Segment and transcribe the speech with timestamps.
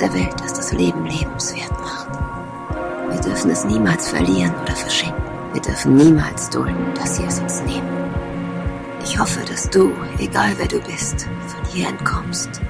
[0.00, 2.08] Der Welt, das das Leben lebenswert macht.
[3.10, 5.20] Wir dürfen es niemals verlieren oder verschenken.
[5.52, 7.88] Wir dürfen niemals dulden, dass sie es uns nehmen.
[9.02, 12.60] Ich hoffe, dass du, egal wer du bist, von hier entkommst.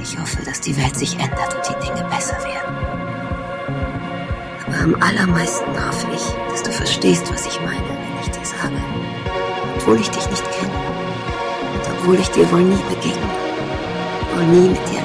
[0.00, 2.76] Ich hoffe, dass die Welt sich ändert und die Dinge besser werden.
[4.64, 8.80] Aber am allermeisten hoffe ich, dass du verstehst, was ich meine, wenn ich dir sage.
[9.76, 10.72] Obwohl ich dich nicht kenne
[11.74, 13.28] und obwohl ich dir wohl nie begegne,
[14.36, 14.99] wohl nie mit dir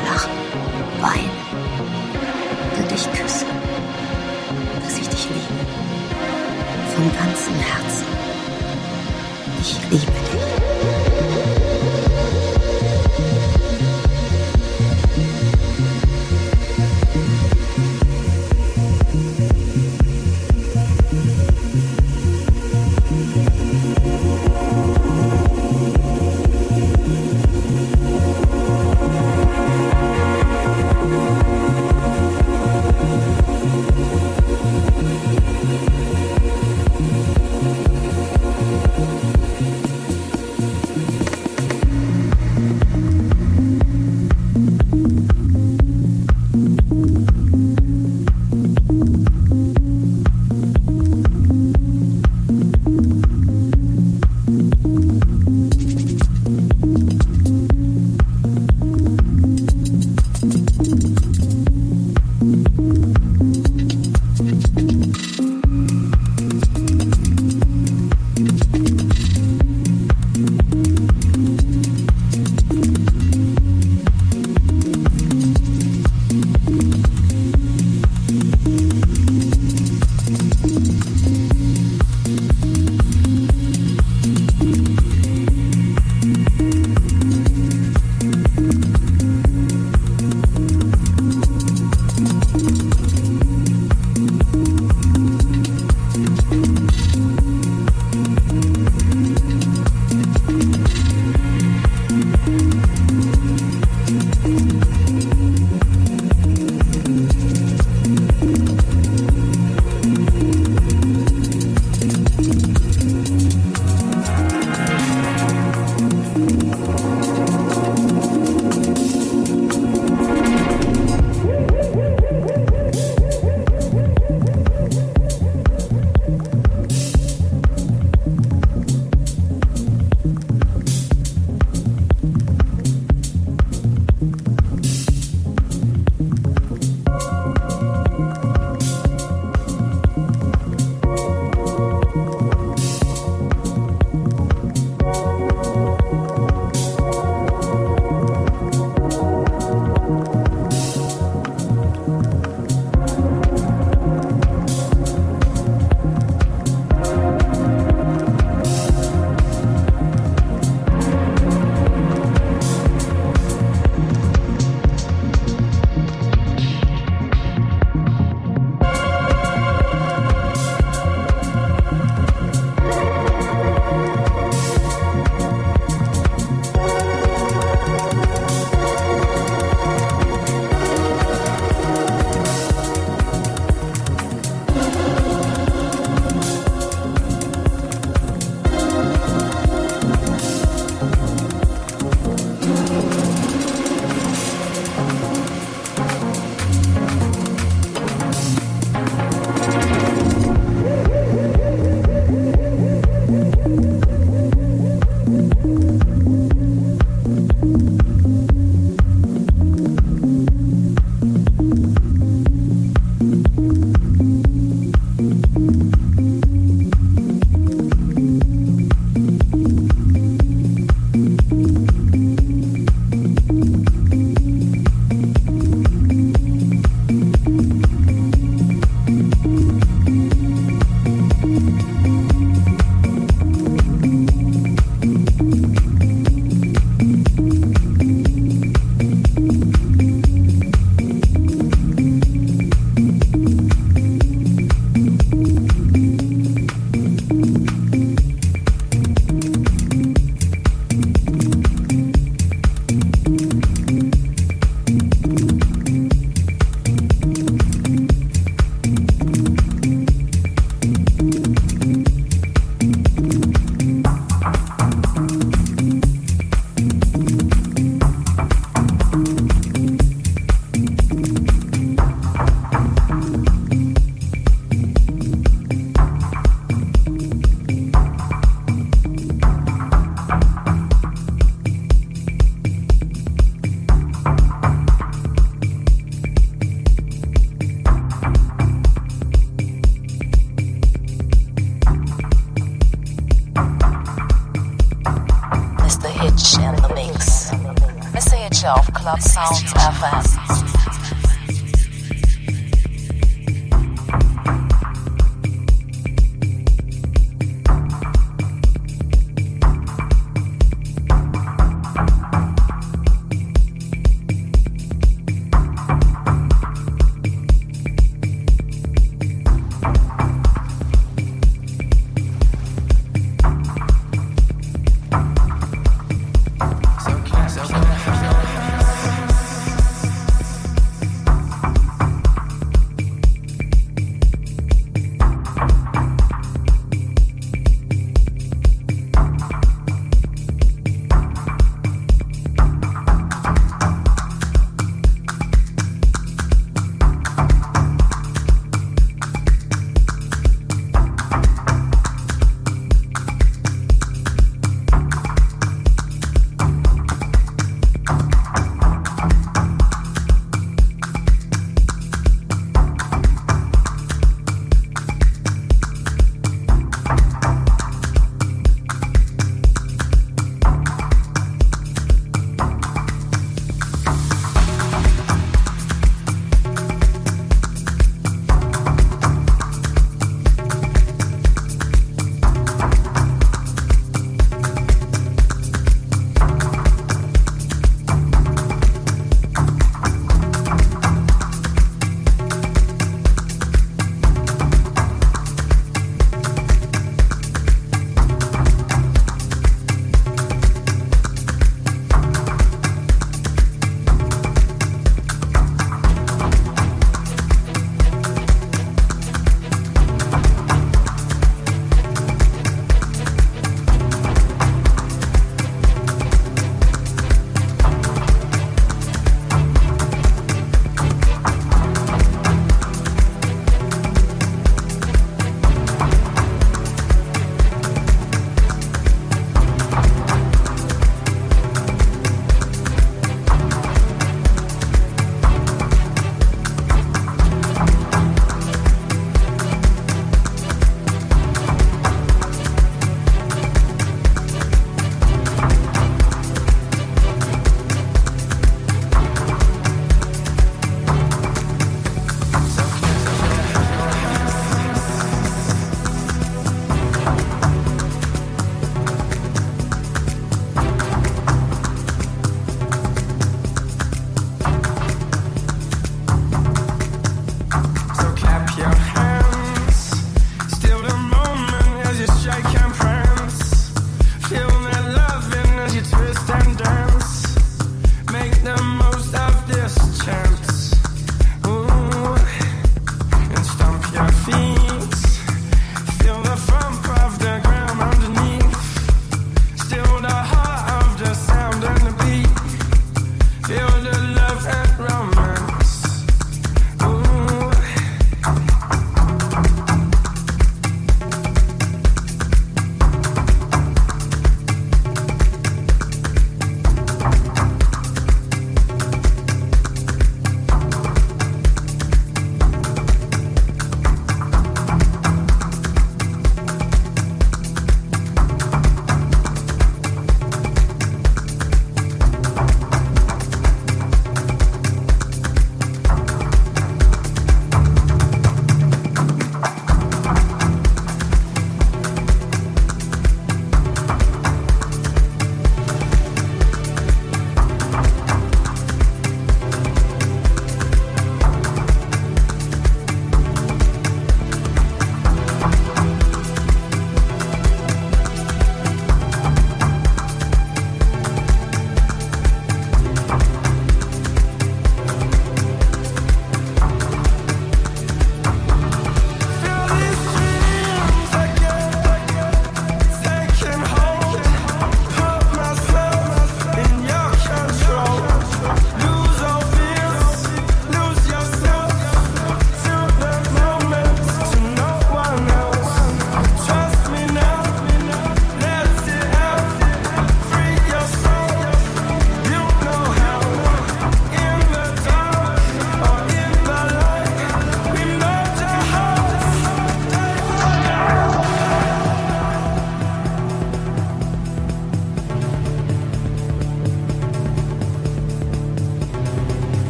[7.16, 7.85] Von ganzem Herzen.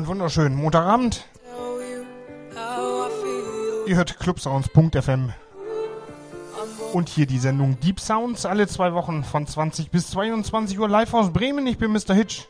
[0.00, 1.26] Einen wunderschönen Montagabend.
[3.86, 5.34] Ihr hört clubsounds.fm.
[6.94, 11.12] Und hier die Sendung Deep Sounds alle zwei Wochen von 20 bis 22 Uhr live
[11.12, 11.66] aus Bremen.
[11.66, 12.14] Ich bin Mr.
[12.14, 12.48] Hitch.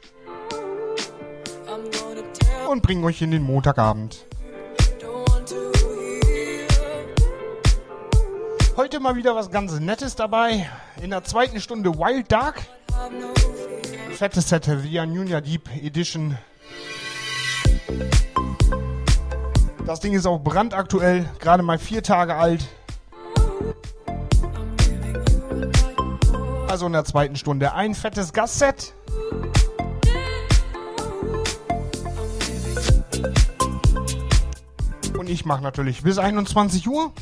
[2.71, 4.27] Und bringe euch in den Montagabend.
[8.77, 10.71] Heute mal wieder was ganz Nettes dabei.
[11.03, 12.63] In der zweiten Stunde Wild Dark.
[14.13, 16.39] Fettes Set, The Junior Deep Edition
[19.91, 22.65] Das Ding ist auch brandaktuell, gerade mal vier Tage alt.
[26.69, 28.95] Also in der zweiten Stunde ein fettes Gastset.
[35.19, 37.13] Und ich mache natürlich bis 21 Uhr.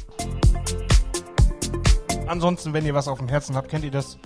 [2.26, 4.18] Ansonsten, wenn ihr was auf dem Herzen habt, kennt ihr das.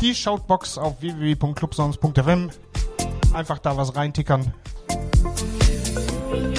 [0.00, 2.50] Die Shoutbox auf www.clubsounds.fm.
[3.32, 4.52] Einfach da was reintickern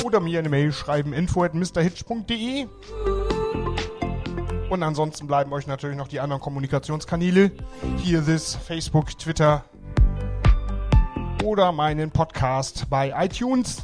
[0.08, 2.66] oder mir eine Mail schreiben info at mrhitch.de.
[4.70, 7.52] Und ansonsten bleiben euch natürlich noch die anderen Kommunikationskanäle.
[7.98, 9.66] Hier this, Facebook, Twitter
[11.44, 13.84] oder meinen Podcast bei iTunes.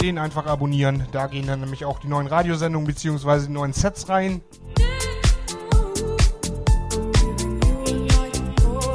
[0.00, 1.04] Den einfach abonnieren.
[1.10, 3.46] Da gehen dann nämlich auch die neuen Radiosendungen bzw.
[3.46, 4.40] die neuen Sets rein.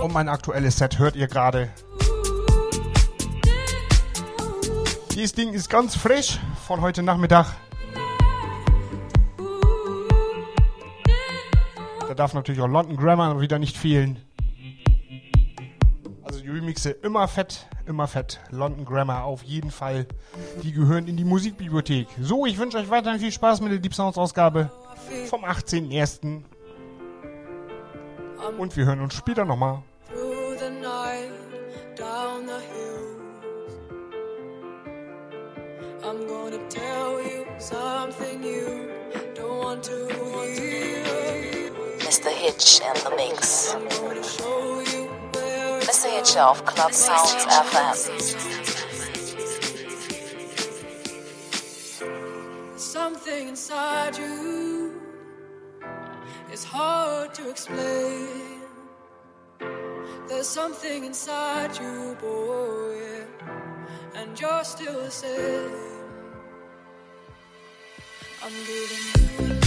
[0.01, 1.69] Und mein aktuelles Set hört ihr gerade.
[5.19, 7.47] Dieses Ding ist ganz frisch von heute Nachmittag.
[12.07, 14.23] Da darf natürlich auch London Grammar wieder nicht fehlen.
[16.23, 18.39] Also die Remixe immer fett, immer fett.
[18.49, 20.07] London Grammar auf jeden Fall.
[20.63, 22.07] Die gehören in die Musikbibliothek.
[22.21, 24.71] So, ich wünsche euch weiterhin viel Spaß mit der Deep Sounds Ausgabe
[25.29, 26.43] vom 18.01.
[28.57, 29.83] Und wir hören uns später nochmal.
[36.01, 38.89] I'm gonna tell you something you
[39.35, 41.71] don't want to hear.
[41.99, 42.31] Mr.
[42.31, 43.73] Hitch and the Mix.
[45.85, 46.09] Mr.
[46.09, 47.95] Hitch of Club Sounds FM.
[52.77, 55.01] Something inside you
[56.53, 58.61] is hard to explain.
[60.29, 63.25] There's something inside you, boy,
[64.15, 65.71] and you're still the same.
[68.43, 69.58] I'm giving you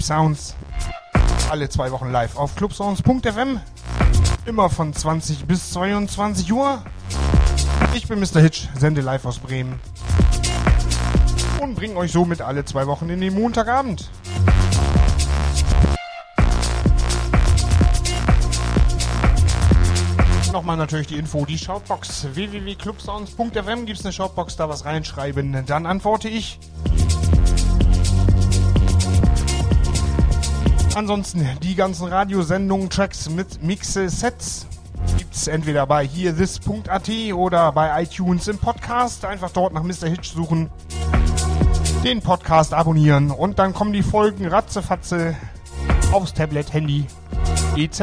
[0.00, 0.54] Deep Sounds.
[1.50, 3.60] Alle zwei Wochen live auf clubsounds.fm.
[4.46, 6.82] Immer von 20 bis 22 Uhr.
[7.92, 8.40] Ich bin Mr.
[8.40, 9.78] Hitch, sende live aus Bremen.
[11.60, 14.08] Und bringe euch somit alle zwei Wochen in den Montagabend.
[20.50, 25.84] Nochmal natürlich die Info, die Shoutbox www.clubsounds.fm gibt es eine Shoutbox, da was reinschreiben, dann
[25.84, 26.58] antworte ich.
[31.00, 34.66] Ansonsten die ganzen Radiosendungen, Tracks mit Mixe, Sets
[35.16, 39.24] gibt es entweder bei hearthis.at oder bei iTunes im Podcast.
[39.24, 40.08] Einfach dort nach Mr.
[40.08, 40.68] Hitch suchen,
[42.04, 45.34] den Podcast abonnieren und dann kommen die Folgen ratzefatze
[46.12, 47.06] aufs Tablet, Handy
[47.76, 48.02] etc.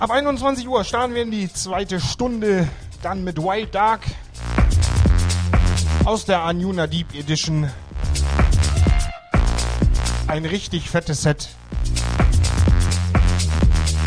[0.00, 2.66] Ab 21 Uhr starten wir in die zweite Stunde,
[3.02, 4.00] dann mit Wild Dark
[6.04, 7.70] aus der Anjuna Deep Edition.
[10.28, 11.48] Ein richtig fettes Set.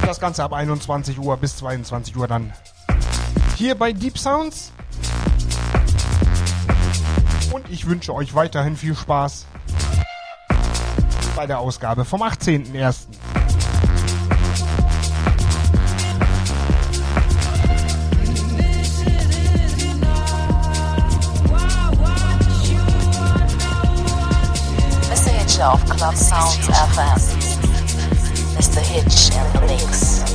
[0.05, 2.51] Das Ganze ab 21 Uhr bis 22 Uhr dann.
[3.55, 4.73] Hier bei Deep Sounds.
[7.51, 9.45] Und ich wünsche euch weiterhin viel Spaß
[11.35, 13.07] bei der Ausgabe vom 18.01.
[25.61, 27.19] Of Club Sounds FM.
[28.55, 28.79] Mr.
[28.79, 30.28] Hitch in the mix.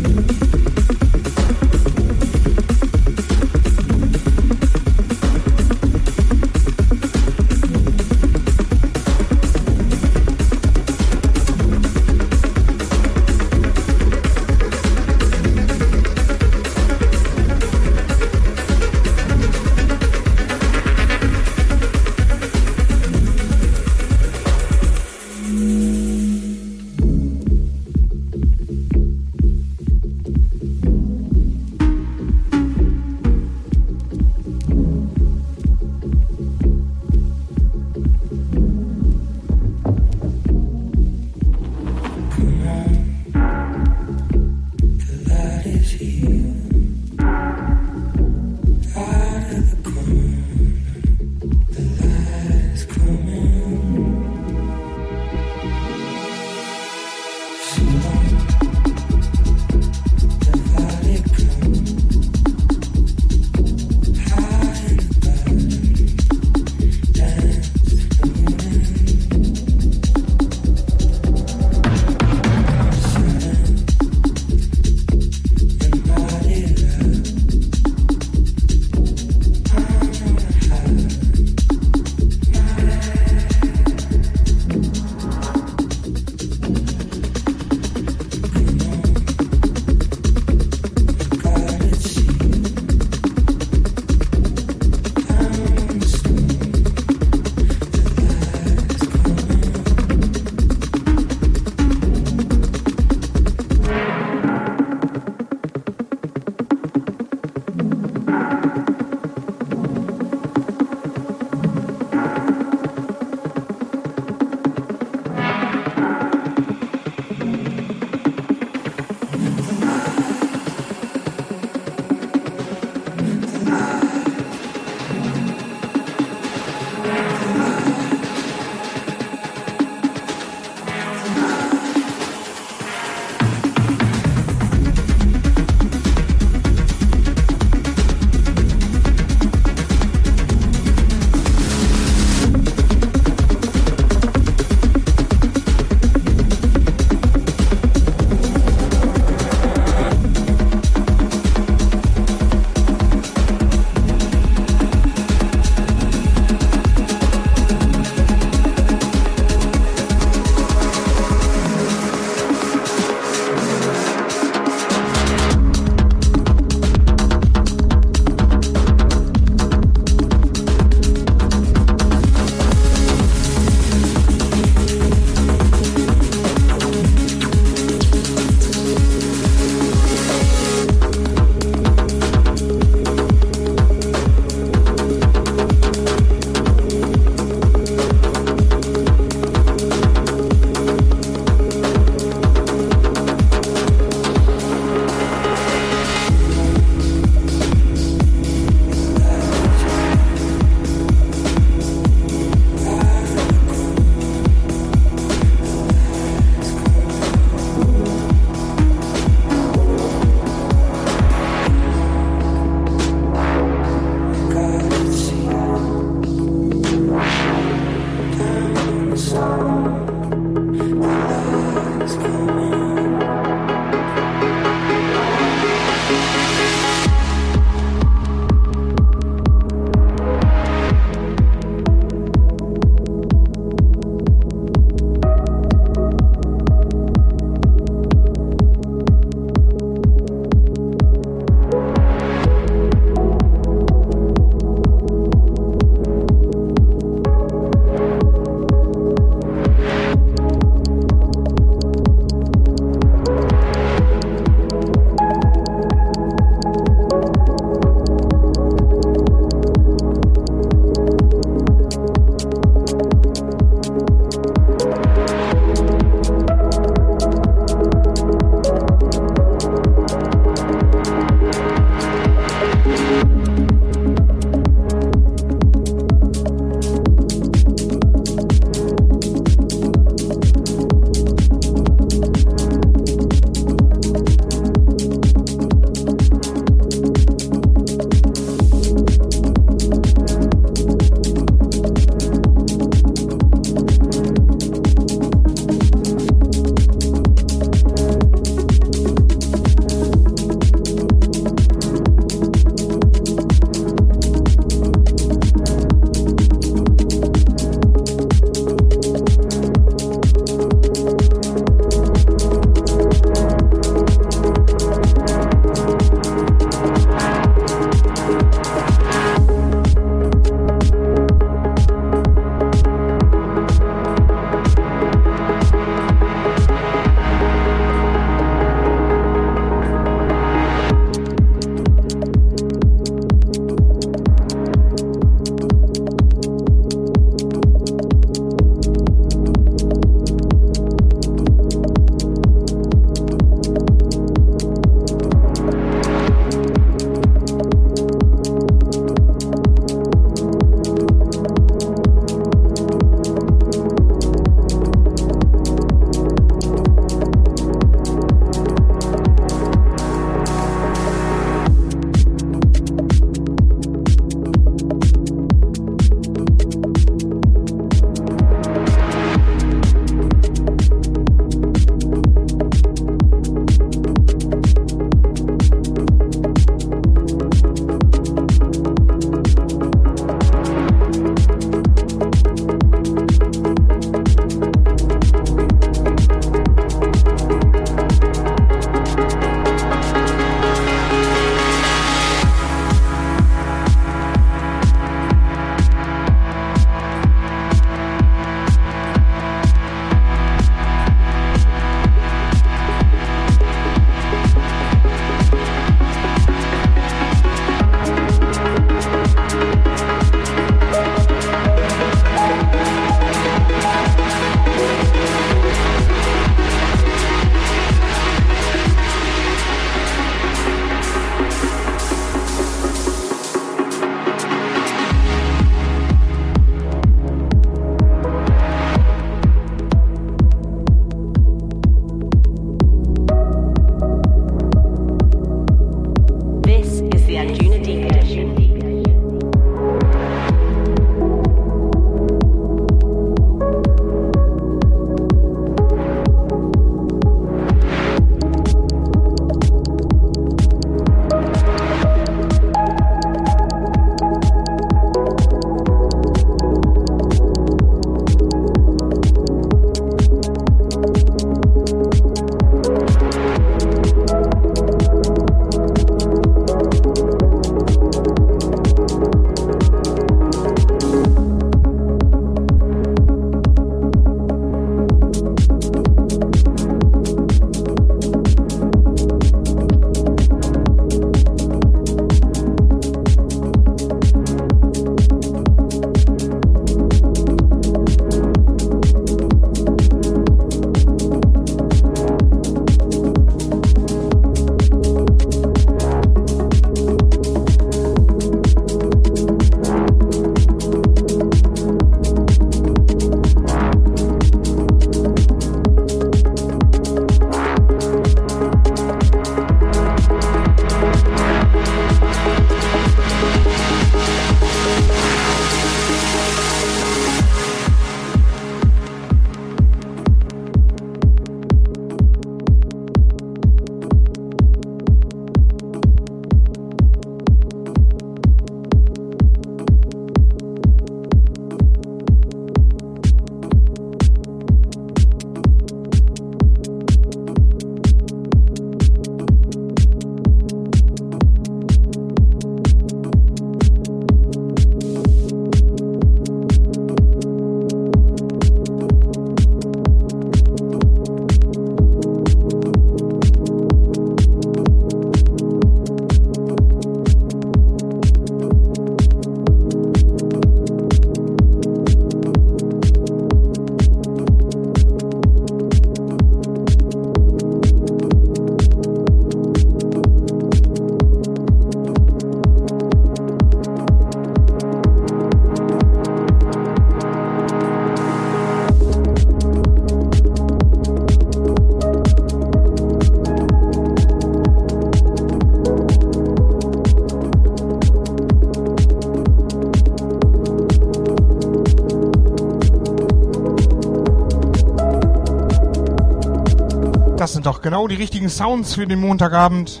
[597.44, 600.00] Das sind doch genau die richtigen Sounds für den Montagabend.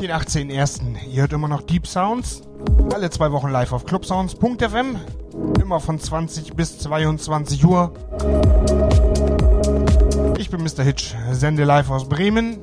[0.00, 0.80] Den 18.01.
[1.12, 2.40] Ihr hört immer noch Deep Sounds.
[2.94, 4.96] Alle zwei Wochen live auf clubsounds.fm.
[5.60, 7.92] Immer von 20 bis 22 Uhr.
[10.38, 10.82] Ich bin Mr.
[10.82, 12.56] Hitch, sende live aus Bremen.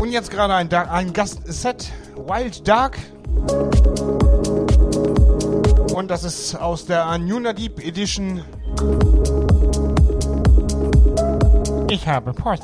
[0.00, 2.96] Und jetzt gerade ein, ein Gastset, Wild Dark.
[5.92, 8.40] Und das ist aus der Anjuna Deep Edition.
[12.00, 12.62] Ich habe Post.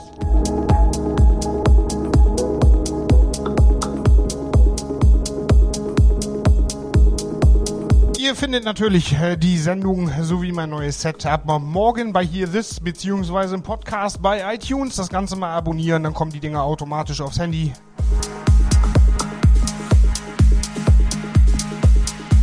[8.16, 12.78] Ihr findet natürlich äh, die Sendung sowie mein neues Set ab morgen bei Hear This
[12.78, 14.94] beziehungsweise im Podcast bei iTunes.
[14.94, 17.72] Das Ganze mal abonnieren, dann kommen die Dinger automatisch aufs Handy.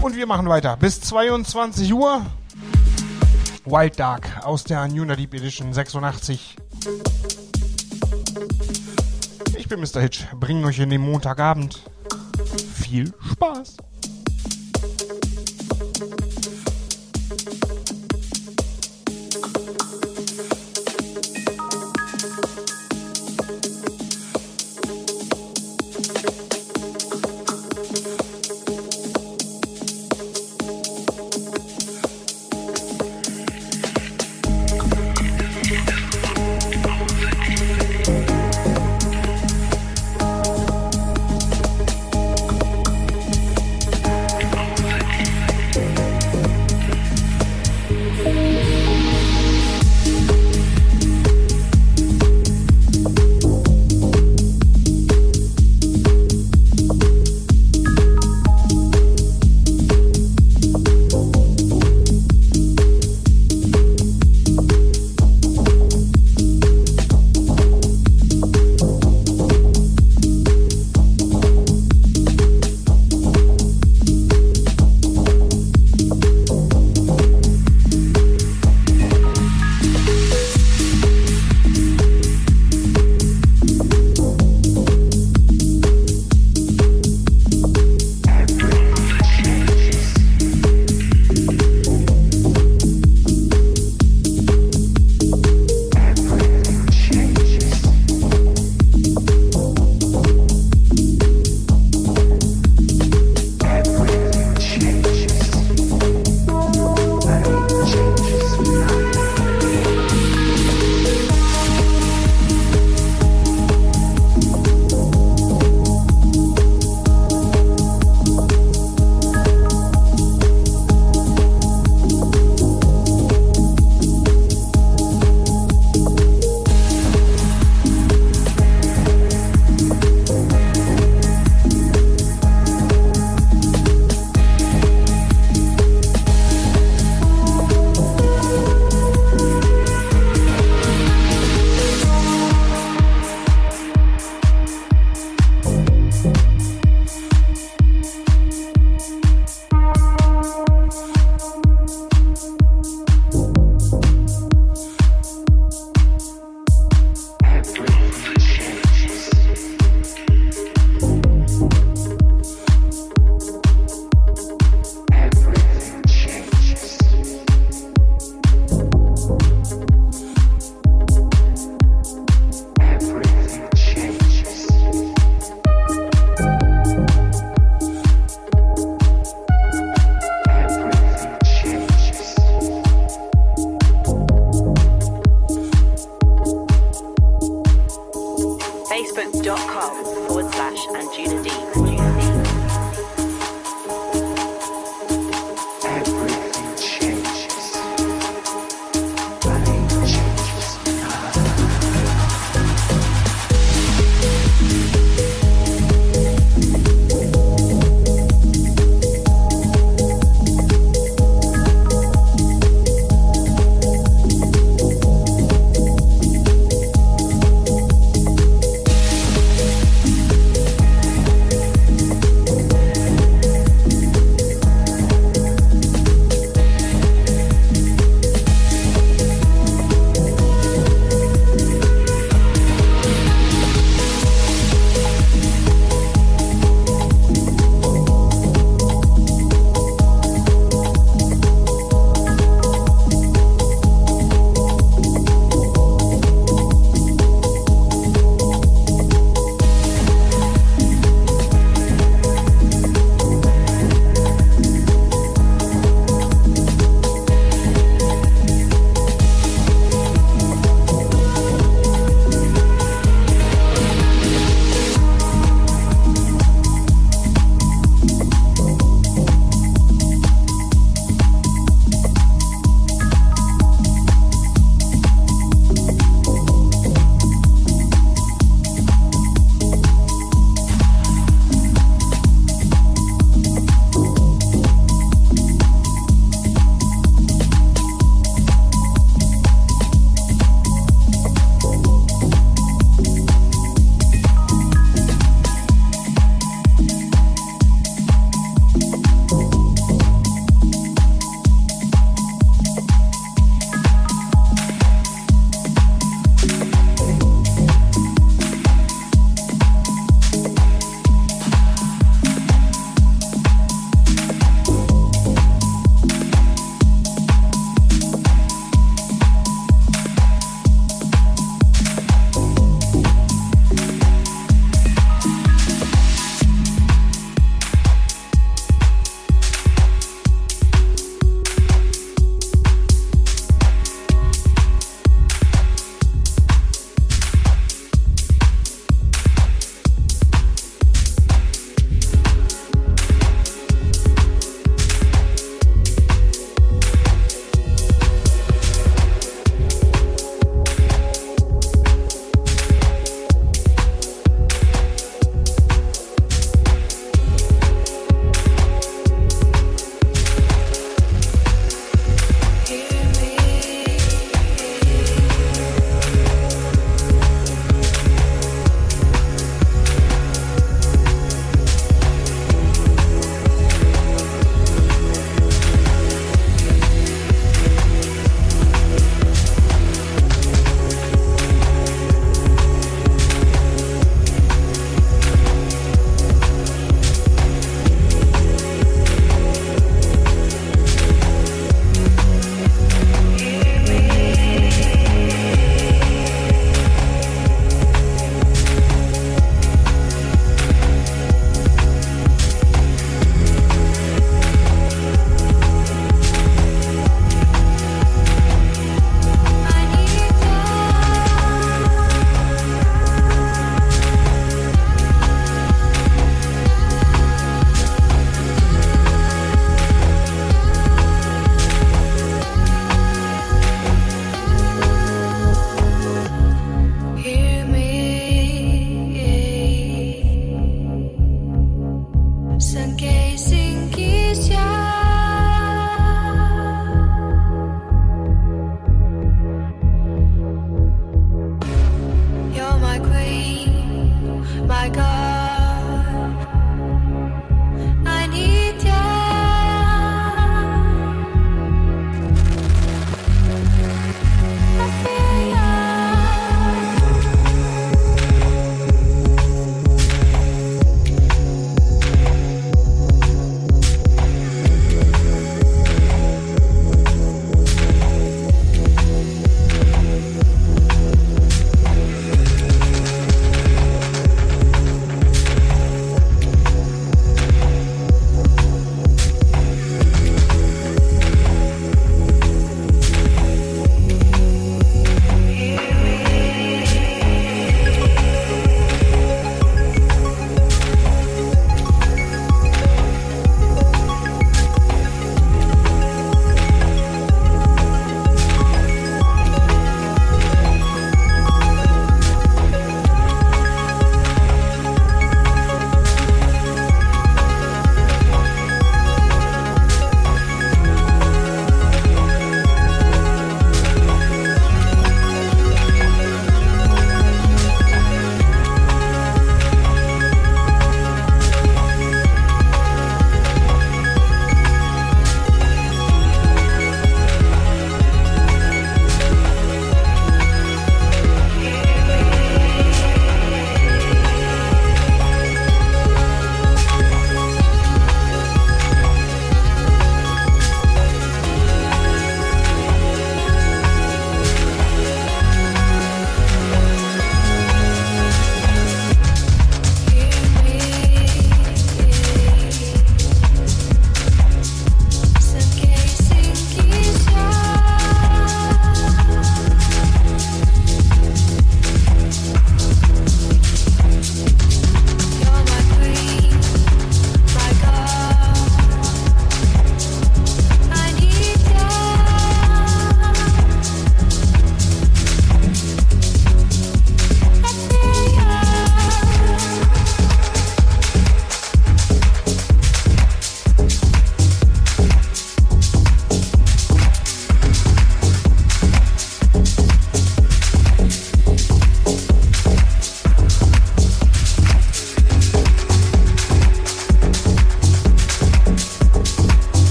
[0.00, 2.24] Und wir machen weiter bis 22 Uhr.
[3.66, 6.56] Wild Dark aus der New Deep Edition 86.
[9.56, 10.00] Ich bin Mr.
[10.00, 11.82] Hitch, bringen euch in den Montagabend
[12.74, 13.76] viel Spaß.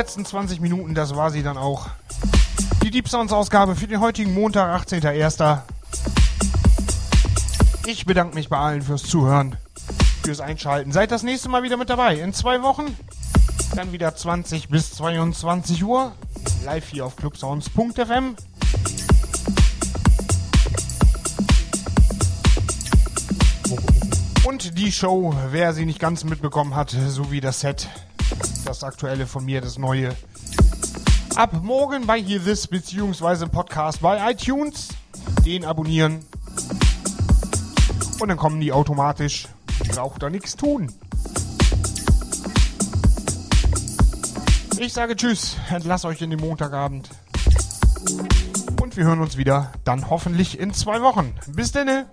[0.00, 1.88] Letzten 20 Minuten, das war sie dann auch.
[2.82, 5.60] Die Deep Sounds Ausgabe für den heutigen Montag, 18.01.
[7.84, 9.56] Ich bedanke mich bei allen fürs Zuhören,
[10.22, 10.90] fürs Einschalten.
[10.90, 12.18] Seid das nächste Mal wieder mit dabei.
[12.18, 12.96] In zwei Wochen,
[13.76, 16.12] dann wieder 20 bis 22 Uhr,
[16.64, 18.36] live hier auf clubsounds.fm.
[24.44, 27.90] Und die Show, wer sie nicht ganz mitbekommen hat, sowie das Set,
[28.80, 30.16] das aktuelle von mir, das neue.
[31.36, 34.88] Ab morgen bei Here This beziehungsweise Podcast bei iTunes.
[35.44, 36.24] Den abonnieren.
[38.20, 39.48] Und dann kommen die automatisch.
[39.90, 40.90] Braucht da nichts tun.
[44.78, 47.10] Ich sage Tschüss, entlasse euch in den Montagabend.
[48.80, 51.34] Und wir hören uns wieder dann hoffentlich in zwei Wochen.
[51.48, 52.06] Bis denne.